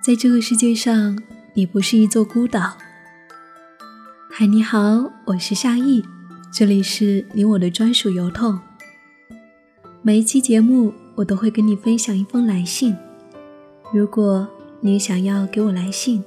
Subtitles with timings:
[0.00, 1.18] 在这个世界上，
[1.54, 2.76] 你不是一座孤岛。
[4.30, 6.04] 嗨，你好，我是夏意，
[6.52, 8.58] 这里是你我的专属邮筒。
[10.00, 12.96] 每一期节目，我都会跟你分享一封来信。
[13.92, 14.46] 如果
[14.80, 16.22] 你想要给我来信，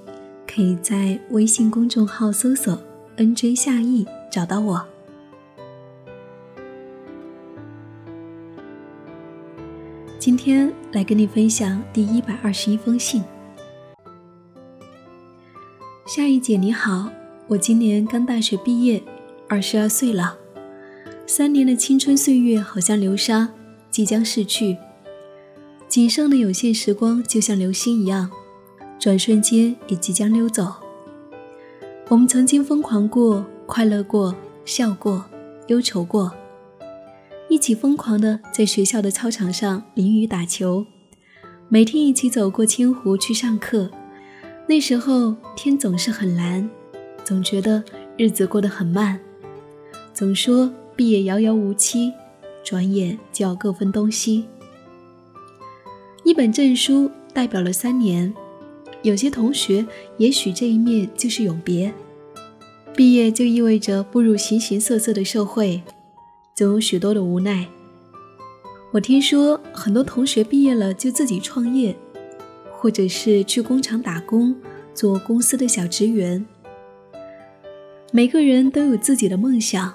[0.45, 2.77] 可以在微信公众号搜索
[3.15, 4.85] “nj 夏意”找到我。
[10.19, 13.23] 今天来跟你分享第一百二十一封信。
[16.13, 17.09] 夏雨姐你好，
[17.47, 19.01] 我今年刚大学毕业，
[19.47, 20.37] 二十二岁了。
[21.25, 23.47] 三年的青春岁月好像流沙，
[23.89, 24.75] 即将逝去。
[25.87, 28.29] 仅剩的有限时光就像流星一样，
[28.99, 30.73] 转瞬间也即将溜走。
[32.09, 35.23] 我们曾经疯狂过，快乐过，笑过，
[35.67, 36.33] 忧愁过。
[37.47, 40.85] 一起疯狂的在学校的操场上淋雨打球，
[41.69, 43.89] 每天一起走过千湖去上课。
[44.71, 46.69] 那时候天总是很蓝，
[47.25, 47.83] 总觉得
[48.15, 49.19] 日子过得很慢，
[50.13, 52.13] 总说毕业遥遥无期，
[52.63, 54.45] 转眼就要各分东西。
[56.23, 58.33] 一本证书代表了三年，
[59.01, 61.93] 有些同学也许这一面就是永别。
[62.95, 65.83] 毕业就意味着步入形形色色的社会。
[66.55, 67.67] 总有许多的无奈。
[68.91, 71.93] 我听说很多同学毕业了就自己创业，
[72.81, 74.55] 或者是去工厂打工，
[74.91, 76.43] 做公司的小职员。
[78.11, 79.93] 每个人都有自己的梦想，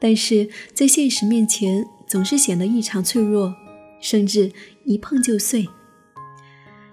[0.00, 3.54] 但是在现实面前总是显得异常脆弱，
[4.00, 4.50] 甚至
[4.84, 5.68] 一碰就碎。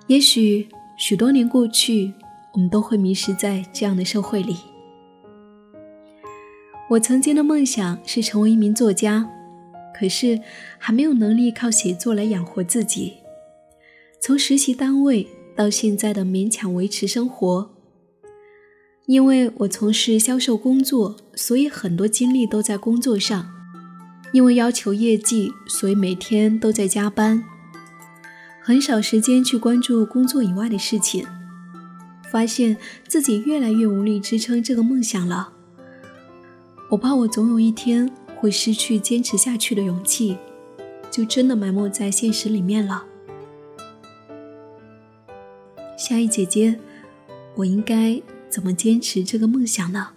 [0.06, 2.14] 也许许多年过去，
[2.53, 4.56] 我们都会迷失在这样的社会里。
[6.92, 9.28] 我曾经的梦想是成为一名作家，
[10.00, 10.40] 可是
[10.78, 13.25] 还没有能力靠写作来养活自己。
[14.26, 17.69] 从实习单位到现在的勉强维持生活，
[19.06, 23.47] 因为我从事销售工作，所以很多精力都在工作上。
[24.31, 27.44] 因为要求业绩，所以每天都在加班，
[28.63, 31.24] 很少时间去关注工作以外的事情。
[32.31, 35.53] 发现自己越来越无力支撑这个梦想了。
[36.90, 40.36] 我怕我总有一天会失去坚持下去的勇气，
[41.12, 43.06] 就真的埋没在现实里面了。
[45.97, 46.78] 夏意姐姐，
[47.56, 50.13] 我应该怎么坚持这个梦想呢？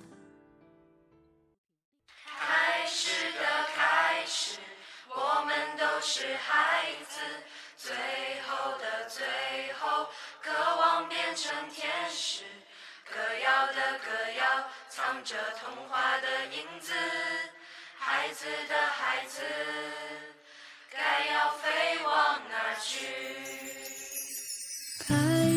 [2.24, 3.40] 开始的
[3.76, 4.58] 开始，
[5.08, 7.20] 我们都是孩子；
[7.76, 7.94] 最
[8.48, 9.24] 后的最
[9.78, 10.08] 后，
[10.42, 12.42] 渴望变成天使。
[13.04, 13.14] 歌
[13.44, 16.92] 谣的歌谣，藏着童话的影子。
[17.96, 19.42] 孩子的孩子，
[20.90, 22.87] 该要飞往哪去？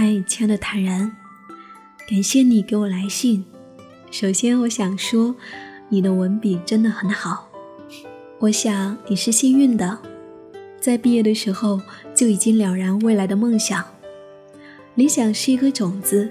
[0.00, 1.16] 嗨，亲爱的坦然，
[2.08, 3.44] 感谢你给我来信。
[4.12, 5.34] 首先，我想说，
[5.88, 7.48] 你的文笔真的很好。
[8.38, 9.98] 我想你是幸运的，
[10.78, 11.80] 在毕业的时候
[12.14, 13.84] 就已经了然未来的梦想。
[14.94, 16.30] 理想是一颗种子，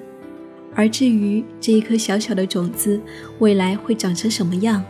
[0.73, 2.97] 而至于这一颗小小的种子
[3.39, 4.81] 未来会长成什么样，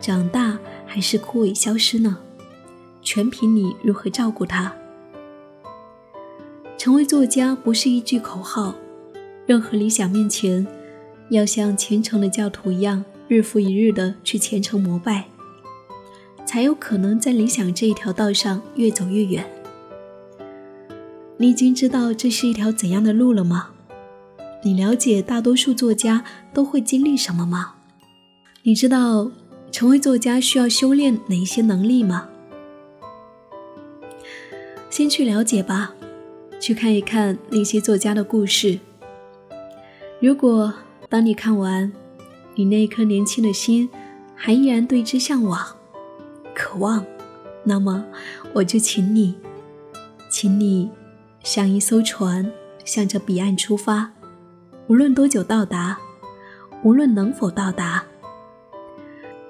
[0.00, 2.18] 长大还是枯萎消失呢？
[3.02, 4.74] 全凭你如何照顾它。
[6.80, 8.74] 成为作家不是一句口号，
[9.44, 10.66] 任何理想面前，
[11.28, 15.26] 要像虔诚的教徒一样，日复一日的去虔诚膜拜，
[16.46, 19.44] 才有可能在理想这一条道上越走越远。
[21.36, 23.72] 你已经知道这是一条怎样的路了吗？
[24.64, 26.24] 你了解大多数作家
[26.54, 27.74] 都会经历什么吗？
[28.62, 29.30] 你知道
[29.70, 32.30] 成为作家需要修炼哪一些能力吗？
[34.88, 35.92] 先去了解吧。
[36.60, 38.78] 去看一看那些作家的故事。
[40.20, 40.72] 如果
[41.08, 41.90] 当你看完，
[42.54, 43.88] 你那颗年轻的心
[44.34, 45.58] 还依然对之向往、
[46.54, 47.02] 渴望，
[47.64, 48.04] 那么
[48.52, 49.34] 我就请你，
[50.28, 50.90] 请你
[51.42, 52.52] 像一艘船，
[52.84, 54.12] 向着彼岸出发。
[54.86, 55.98] 无论多久到达，
[56.82, 58.04] 无论能否到达，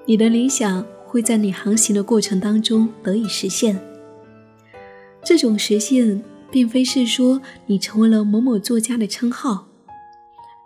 [0.05, 3.77] 你的理想会在你航行的过程当中得以实现。
[5.21, 6.23] 这种实现。
[6.51, 9.67] 并非是说你成为了某某作家的称号，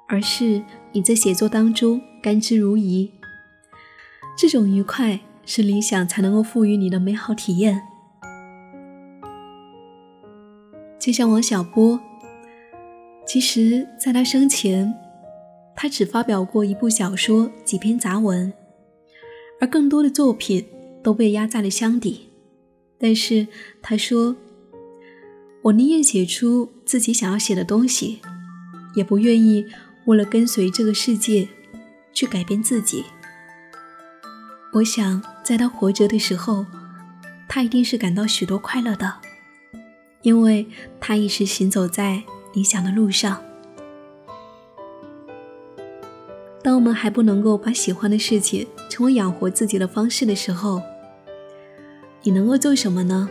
[0.07, 3.09] 而是你在写作当中甘之如饴。
[4.37, 7.81] 这种愉快是理想才能够赋予你的美好体验。
[10.99, 11.99] 就像王小波，
[13.27, 14.91] 其实在他生前，
[15.75, 18.51] 他只发表过一部小说、几篇杂文，
[19.61, 20.65] 而更多的作品
[21.03, 22.29] 都被压在了箱底。
[22.97, 23.47] 但是
[23.83, 24.35] 他说
[25.65, 28.21] ：“我宁愿写出自己想要写的东西，
[28.93, 29.65] 也不愿意
[30.05, 31.49] 为了跟随这个世界
[32.13, 33.03] 去改变自己。”
[34.73, 36.67] 我想，在他活着的时候，
[37.49, 39.11] 他一定是感到许多快乐的。
[40.21, 40.67] 因为
[40.99, 42.21] 他一直行走在
[42.53, 43.41] 理想的路上。
[46.61, 50.79] 当我们还不能够把喜欢的事情成为养活自己的方式的时候，
[52.21, 53.27] 你能够做什么呢？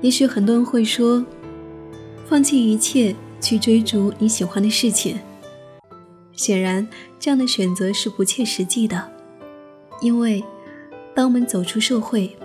[0.00, 1.24] 也许很多人会说，
[2.26, 5.18] 放弃一切去追逐你喜欢的事情。
[6.32, 6.88] 显然，
[7.18, 9.10] 这样的选择是不切实际的，
[10.00, 10.42] 因为
[11.14, 12.36] 当我们走出社会。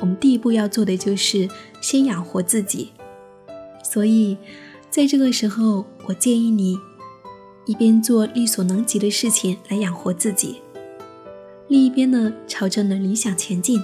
[0.00, 1.48] 我们第一步要做的就是
[1.80, 2.92] 先养活自己，
[3.82, 4.36] 所以
[4.88, 6.78] 在这个时候，我建议你
[7.66, 10.62] 一边做力所能及的事情来养活自己，
[11.66, 13.82] 另一边呢朝着你的理想前进。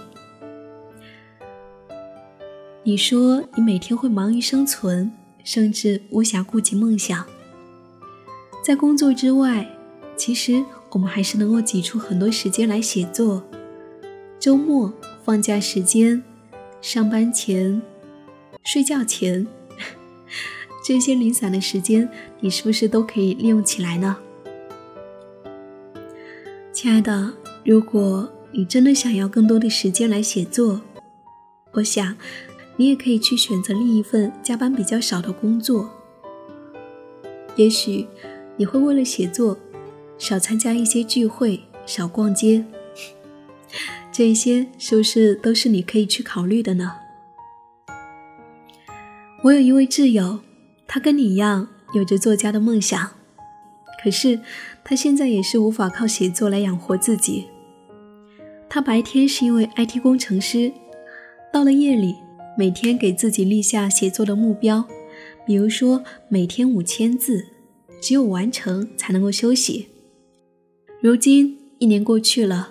[2.86, 5.10] 你说你每天会忙于生存，
[5.42, 7.24] 甚至无暇顾及梦想，
[8.62, 9.66] 在工作之外，
[10.18, 13.42] 其实我们还是能够挤出很多时间来写作，
[14.38, 14.92] 周末。
[15.24, 16.22] 放假时间、
[16.82, 17.80] 上班前、
[18.62, 19.46] 睡觉前，
[20.84, 22.06] 这些零散的时间，
[22.40, 24.18] 你是不是都可以利用起来呢？
[26.74, 27.32] 亲爱的，
[27.64, 30.82] 如果你真的想要更多的时间来写作，
[31.72, 32.14] 我想
[32.76, 35.88] 你也可以去选择另一份加班比较少的工作。
[37.56, 38.06] 也许
[38.56, 39.56] 你会为了写作，
[40.18, 42.64] 少参加一些聚会，少逛街。
[44.10, 46.92] 这些是不是都是你可以去考虑的呢？
[49.42, 50.40] 我有一位挚友，
[50.86, 53.10] 他跟你一样有着作家的梦想，
[54.02, 54.40] 可是
[54.82, 57.46] 他现在也是无法靠写作来养活自己。
[58.68, 60.72] 他白天是一位 IT 工程师，
[61.52, 62.16] 到了夜里，
[62.56, 64.84] 每天给自己立下写作的目标，
[65.46, 67.46] 比如说每天五千字，
[68.00, 69.88] 只有完成才能够休息。
[71.00, 72.70] 如今一年过去了。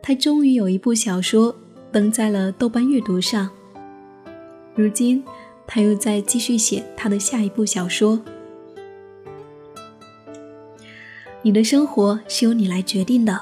[0.00, 1.54] 他终于有一部小说
[1.92, 3.50] 登在了豆瓣阅读上。
[4.74, 5.22] 如今，
[5.66, 8.22] 他又在继续写他的下一部小说。
[11.42, 13.38] 你的生活是由你来决定的，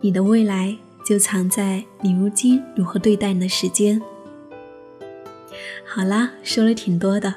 [0.00, 4.00] 你的未来就藏在你如今如何对待你的时间。
[5.92, 7.34] 好啦，说了挺多的，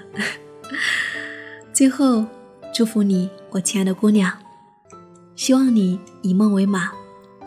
[1.74, 2.24] 最后
[2.72, 4.32] 祝福你，我亲爱的姑娘，
[5.36, 6.92] 希望你以梦为马。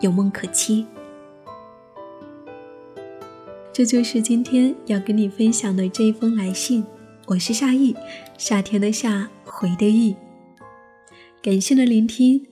[0.01, 0.85] 有梦可期，
[3.73, 6.85] 这就是今天要跟你分享的这一封来信。
[7.25, 7.95] 我是夏意，
[8.37, 10.15] 夏天的夏，回的意。
[11.41, 12.45] 感谢的聆听。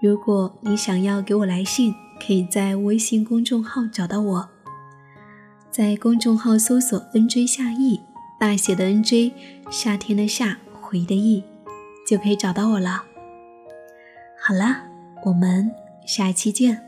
[0.00, 1.94] 如果你想要给我来信，
[2.24, 4.48] 可以在微信公众号找到我，
[5.72, 7.98] 在公众号搜索 “nj 夏意”，
[8.38, 9.32] 大写的 “nj”，
[9.70, 11.42] 夏天的夏，回的意，
[12.06, 13.02] 就可以找到我了。
[14.38, 14.82] 好啦，
[15.24, 16.78] 我们下期见。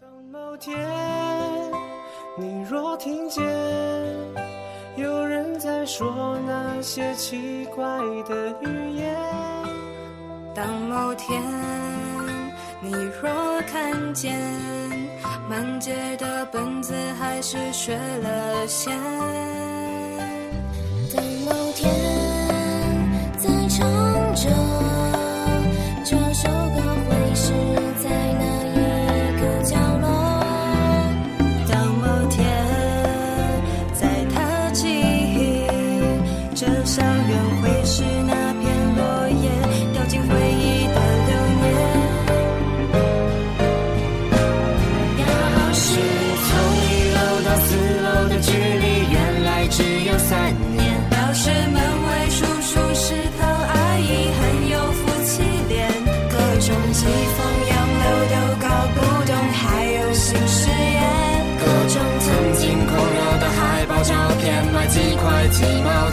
[0.00, 0.74] 当某天，
[2.38, 3.44] 你若听见
[4.96, 7.84] 有人在说那些奇怪
[8.26, 9.14] 的语言，
[10.54, 11.42] 当某天
[12.80, 14.40] 你若看见
[15.48, 18.94] 满街的本子还是学了线，
[21.10, 22.07] 等某天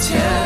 [0.08, 0.45] 天。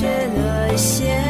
[0.00, 1.29] 缺了些。